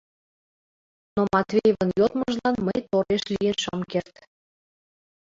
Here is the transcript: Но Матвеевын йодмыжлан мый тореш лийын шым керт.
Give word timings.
Но 1.15 1.21
Матвеевын 1.33 1.89
йодмыжлан 1.99 2.55
мый 2.67 2.79
тореш 2.91 3.23
лийын 3.31 3.55
шым 3.63 3.81
керт. 3.91 4.15